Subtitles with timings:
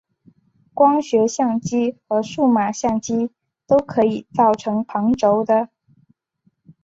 [0.73, 3.29] 光学相机和数码相机
[3.67, 5.69] 都可以造成旁轴的。